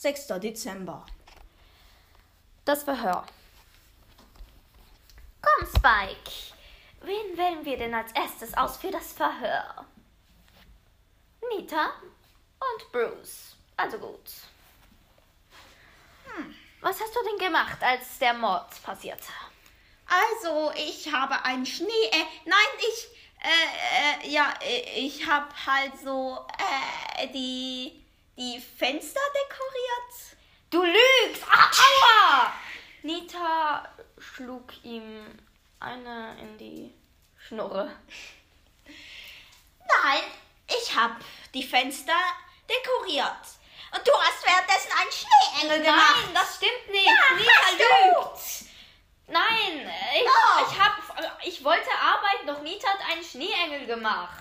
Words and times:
6. 0.00 0.28
Dezember. 0.40 1.04
Das 2.64 2.84
Verhör. 2.84 3.26
Komm, 5.42 5.66
Spike. 5.66 6.54
Wen 7.02 7.36
wählen 7.36 7.62
wir 7.66 7.76
denn 7.76 7.92
als 7.92 8.10
erstes 8.12 8.56
aus 8.56 8.78
für 8.78 8.90
das 8.90 9.12
Verhör? 9.12 9.84
Nita 11.54 11.90
und 12.60 12.92
Bruce. 12.92 13.56
Also 13.76 13.98
gut. 13.98 14.30
Hm. 16.34 16.54
Was 16.80 16.98
hast 16.98 17.14
du 17.14 17.20
denn 17.22 17.46
gemacht, 17.46 17.82
als 17.82 18.18
der 18.20 18.32
Mord 18.32 18.82
passierte? 18.82 19.28
Also, 20.06 20.72
ich 20.76 21.12
habe 21.12 21.44
einen 21.44 21.66
Schnee. 21.66 22.06
Äh, 22.10 22.24
nein, 22.46 22.68
ich. 22.78 23.08
Äh, 23.42 24.28
äh, 24.28 24.30
ja, 24.30 24.54
äh, 24.62 24.98
ich 24.98 25.26
habe 25.26 25.48
halt 25.66 25.92
so 26.02 26.38
äh, 27.18 27.28
die, 27.28 28.02
die 28.40 28.58
Fenster 28.58 29.20
dekoriert. 29.34 30.38
Du 30.70 30.82
lügst! 30.82 31.44
Ah, 31.46 31.70
aua! 31.70 32.52
Nita 33.02 33.86
schlug 34.18 34.72
ihm 34.82 35.38
eine 35.78 36.38
in 36.40 36.56
die 36.56 36.94
Schnurre. 37.36 37.94
Nein, 38.86 40.22
ich 40.66 40.96
habe 40.96 41.16
die 41.52 41.62
Fenster 41.62 42.18
dekoriert. 42.66 43.44
Und 43.92 44.06
du 44.06 44.12
hast 44.12 44.46
währenddessen 44.46 44.90
einen 44.98 45.10
Schneeengel 45.12 45.84
gemacht. 45.84 46.24
Nein, 46.24 46.34
das 46.34 46.56
stimmt 46.56 46.90
nicht. 46.90 47.06
Ja, 47.06 47.34
Nita 47.36 47.70
lügt. 47.72 48.40
Nein, 49.26 49.92
ich, 50.14 50.22
ich, 50.22 50.80
hab, 50.80 51.44
ich 51.44 51.62
wollte 51.64 51.90
arbeiten, 51.90 52.46
doch 52.46 52.62
Nita 52.62 52.88
hat 52.88 53.00
einen 53.10 53.24
Schneeengel 53.24 53.86
gemacht. 53.86 54.32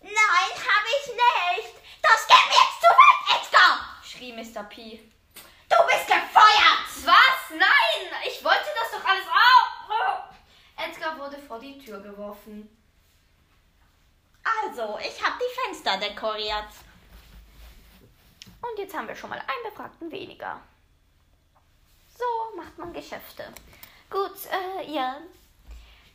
Nein, 0.00 0.12
habe 0.12 0.88
ich 1.00 1.12
nicht. 1.12 1.78
Das 2.02 2.26
geht 2.26 2.48
mir 2.48 2.54
jetzt 2.54 2.80
zu 2.80 2.88
weit, 2.88 3.40
Edgar. 3.40 3.96
schrie 4.02 4.27
Mr. 4.38 4.62
P. 4.68 5.00
Du 5.68 5.76
bist 5.86 6.06
gefeuert. 6.06 6.86
Was? 7.04 7.50
Nein! 7.50 8.22
Ich 8.24 8.44
wollte 8.44 8.68
das 8.80 8.92
doch 8.92 9.04
alles 9.04 9.26
auch. 9.26 10.28
Edgar 10.76 11.18
wurde 11.18 11.38
vor 11.38 11.58
die 11.58 11.76
Tür 11.78 12.00
geworfen. 12.00 12.68
Also, 14.62 14.96
ich 15.00 15.20
habe 15.20 15.40
die 15.40 15.60
Fenster 15.60 15.98
dekoriert. 15.98 16.68
Und 18.62 18.78
jetzt 18.78 18.94
haben 18.94 19.08
wir 19.08 19.16
schon 19.16 19.30
mal 19.30 19.40
einen 19.40 19.70
Befragten 19.70 20.08
weniger. 20.12 20.60
So 22.16 22.56
macht 22.56 22.78
man 22.78 22.92
Geschäfte. 22.92 23.52
Gut, 24.08 24.36
äh, 24.46 24.88
ja. 24.88 25.20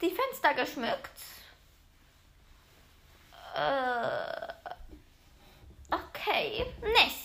Die 0.00 0.10
Fenster 0.10 0.54
geschmückt. 0.54 1.20
Äh, 3.54 4.52
okay. 5.90 6.66
Nächst. 6.82 7.15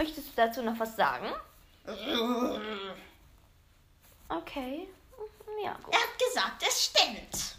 Möchtest 0.00 0.28
du 0.28 0.32
dazu 0.34 0.62
noch 0.62 0.78
was 0.78 0.96
sagen? 0.96 1.26
Okay. 4.30 4.88
Ja, 5.62 5.74
gut. 5.82 5.92
Er 5.94 6.00
hat 6.00 6.18
gesagt, 6.18 6.62
es 6.66 6.86
stimmt. 6.86 7.56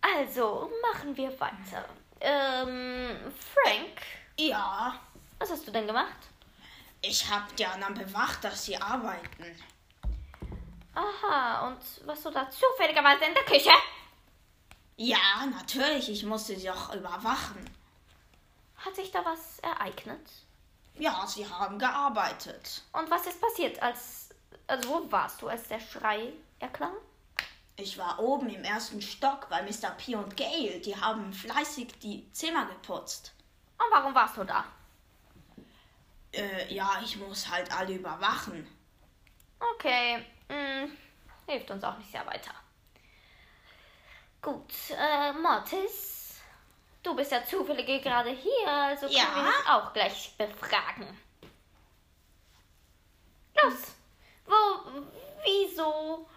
Also, 0.00 0.72
machen 0.80 1.14
wir 1.14 1.38
weiter. 1.38 1.84
Ähm, 2.22 3.18
Frank, 3.52 4.00
Ja, 4.38 4.98
was 5.38 5.50
hast 5.50 5.66
du 5.68 5.72
denn 5.72 5.86
gemacht? 5.86 6.16
ich 7.02 7.28
habe 7.28 7.52
die 7.54 7.66
anderen 7.66 7.92
bewacht, 7.94 8.42
dass 8.42 8.64
sie 8.64 8.78
arbeiten. 8.78 9.44
Aha, 10.94 11.66
und 11.66 12.06
was 12.06 12.22
du 12.22 12.30
da 12.30 12.48
zufälligerweise 12.48 13.24
in 13.26 13.34
der 13.34 13.44
Küche? 13.44 13.72
Ja, 14.96 15.44
natürlich, 15.50 16.08
ich 16.08 16.24
musste 16.24 16.56
sie 16.56 16.70
auch 16.70 16.94
überwachen. 16.94 17.68
Hat 18.78 18.96
sich 18.96 19.10
da 19.10 19.22
was 19.22 19.58
ereignet? 19.58 20.26
Ja, 20.94 21.26
sie 21.26 21.48
haben 21.48 21.78
gearbeitet. 21.78 22.82
Und 22.92 23.10
was 23.10 23.26
ist 23.26 23.40
passiert, 23.40 23.80
als. 23.82 24.30
Also, 24.66 24.88
wo 24.88 25.12
warst 25.12 25.42
du, 25.42 25.48
als 25.48 25.68
der 25.68 25.80
Schrei 25.80 26.32
erklang? 26.58 26.94
Ich 27.76 27.98
war 27.98 28.18
oben 28.18 28.48
im 28.50 28.64
ersten 28.64 29.00
Stock 29.00 29.48
bei 29.48 29.62
Mr. 29.62 29.90
P 29.96 30.14
und 30.14 30.36
Gail. 30.36 30.80
Die 30.80 30.94
haben 30.94 31.32
fleißig 31.32 31.98
die 32.00 32.30
Zimmer 32.32 32.66
geputzt. 32.66 33.32
Und 33.78 33.86
warum 33.90 34.14
warst 34.14 34.36
du 34.36 34.44
da? 34.44 34.64
Äh, 36.32 36.72
ja, 36.72 37.00
ich 37.02 37.16
muss 37.16 37.48
halt 37.48 37.72
alle 37.76 37.94
überwachen. 37.94 38.66
Okay, 39.74 40.24
hm, 40.48 40.96
hilft 41.46 41.70
uns 41.70 41.84
auch 41.84 41.96
nicht 41.98 42.10
sehr 42.10 42.26
weiter. 42.26 42.52
Gut, 44.40 44.72
äh, 44.90 45.32
Mortis, 45.32 46.11
du 47.02 47.14
bist 47.14 47.32
ja 47.32 47.44
zufällig 47.44 48.02
gerade 48.02 48.30
hier, 48.30 48.68
also 48.72 49.06
können 49.06 49.12
Ja? 49.16 49.34
wir 49.34 49.44
dich 49.44 49.68
auch 49.68 49.92
gleich 49.92 50.32
befragen. 50.36 51.18
Los, 53.62 53.94
wo, 54.46 55.02
wieso 55.44 56.28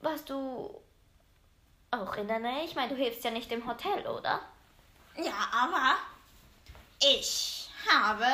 warst 0.00 0.28
du 0.30 0.80
auch 1.90 2.14
in 2.16 2.28
der 2.28 2.38
Nähe? 2.38 2.64
Ich 2.64 2.74
meine, 2.74 2.94
du 2.94 2.96
hilfst 2.96 3.24
ja 3.24 3.30
nicht 3.30 3.50
im 3.52 3.66
Hotel, 3.66 4.06
oder? 4.06 4.40
Ja, 5.16 5.48
aber 5.52 5.96
ich 7.00 7.68
habe 7.90 8.26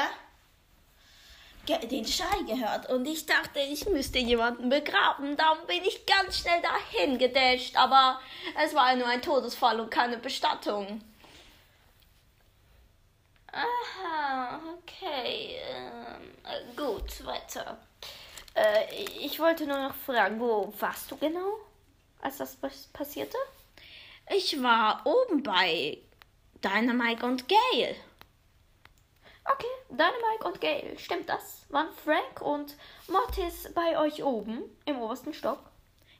den 1.68 2.04
Schrei 2.06 2.42
gehört 2.46 2.88
und 2.90 3.06
ich 3.06 3.26
dachte, 3.26 3.60
ich 3.60 3.86
müsste 3.88 4.18
jemanden 4.18 4.68
begraben. 4.68 5.36
Darum 5.36 5.66
bin 5.66 5.82
ich 5.84 6.04
ganz 6.06 6.38
schnell 6.38 6.60
dahin 6.62 7.18
gedasht, 7.18 7.76
aber 7.76 8.20
es 8.62 8.74
war 8.74 8.94
nur 8.96 9.06
ein 9.06 9.22
Todesfall 9.22 9.80
und 9.80 9.90
keine 9.90 10.18
Bestattung. 10.18 11.00
Aha, 13.52 14.60
okay. 14.78 15.56
Ähm, 15.70 16.32
äh, 16.44 16.74
gut, 16.76 17.24
weiter. 17.24 17.78
Äh, 18.54 18.94
ich 19.20 19.38
wollte 19.38 19.66
nur 19.66 19.78
noch 19.78 19.94
fragen, 19.94 20.40
wo 20.40 20.72
warst 20.80 21.10
du 21.10 21.16
genau, 21.16 21.58
als 22.20 22.38
das 22.38 22.56
pas- 22.56 22.88
passierte? 22.92 23.36
Ich 24.30 24.60
war 24.62 25.02
oben 25.04 25.42
bei 25.42 25.98
Dynamite 26.62 27.24
und 27.26 27.46
Gail. 27.48 27.94
Okay, 29.44 29.66
Dynamite 29.96 30.44
und 30.44 30.60
Gail, 30.60 30.98
stimmt 30.98 31.28
das? 31.28 31.62
Waren 31.70 31.88
Frank 32.04 32.40
und 32.40 32.74
Mortis 33.08 33.68
bei 33.74 33.98
euch 33.98 34.22
oben 34.22 34.62
im 34.84 34.98
obersten 35.00 35.34
Stock? 35.34 35.58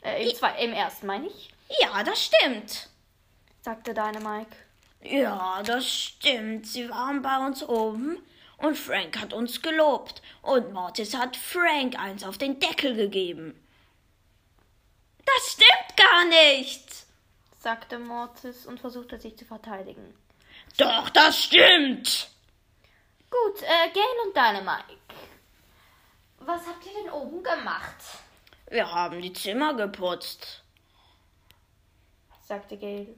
Äh, 0.02 0.28
im, 0.28 0.34
zwei, 0.36 0.58
im 0.62 0.72
ersten, 0.72 1.06
meine 1.06 1.26
ich, 1.28 1.52
Ja, 1.80 2.02
das 2.02 2.24
stimmt. 2.24 2.88
sagte 3.62 3.94
Dynamite. 3.94 4.56
Ja, 5.02 5.62
das 5.64 5.86
stimmt. 5.90 6.66
Sie 6.66 6.88
waren 6.88 7.20
bei 7.22 7.44
uns 7.46 7.62
oben 7.62 8.18
und 8.58 8.76
Frank 8.78 9.20
hat 9.20 9.32
uns 9.32 9.60
gelobt. 9.60 10.22
Und 10.42 10.72
Mortis 10.72 11.14
hat 11.14 11.36
Frank 11.36 11.98
eins 11.98 12.24
auf 12.24 12.38
den 12.38 12.58
Deckel 12.60 12.94
gegeben. 12.94 13.60
Das 15.24 15.52
stimmt 15.52 15.96
gar 15.96 16.24
nicht. 16.26 16.84
sagte 17.60 17.98
Mortis 17.98 18.66
und 18.66 18.78
versuchte 18.80 19.18
sich 19.18 19.36
zu 19.38 19.44
verteidigen. 19.44 20.14
Doch, 20.76 21.08
das 21.10 21.44
stimmt. 21.44 22.28
Gut, 23.34 23.62
äh, 23.62 23.90
Gail 23.92 24.26
und 24.26 24.36
Dynamite. 24.36 24.98
Was 26.38 26.66
habt 26.66 26.86
ihr 26.86 26.92
denn 27.02 27.10
oben 27.10 27.42
gemacht? 27.42 27.96
Wir 28.68 28.90
haben 28.90 29.20
die 29.20 29.32
Zimmer 29.32 29.74
geputzt. 29.74 30.62
sagte 32.42 32.76
Gail. 32.76 33.16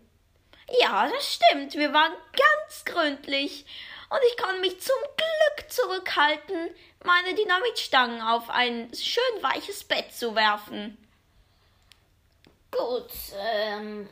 Ja, 0.80 1.08
das 1.08 1.34
stimmt. 1.34 1.74
Wir 1.74 1.92
waren 1.92 2.12
ganz 2.32 2.84
gründlich. 2.84 3.66
Und 4.08 4.20
ich 4.30 4.36
konnte 4.42 4.60
mich 4.60 4.80
zum 4.80 4.96
Glück 5.16 5.70
zurückhalten, 5.70 6.70
meine 7.04 7.34
Dynamitstangen 7.34 8.22
auf 8.22 8.48
ein 8.50 8.92
schön 8.94 9.42
weiches 9.42 9.84
Bett 9.84 10.14
zu 10.14 10.34
werfen. 10.34 10.96
Gut, 12.70 13.10
ähm, 13.34 14.08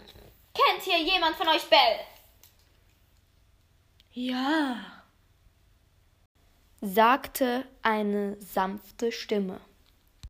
kennt 0.53 0.83
hier 0.83 0.99
jemand 0.99 1.37
von 1.37 1.49
euch 1.49 1.65
Bell? 1.65 2.01
Ja. 4.13 4.94
Sagte 6.85 7.65
eine 7.83 8.37
sanfte 8.41 9.11
Stimme. 9.11 9.59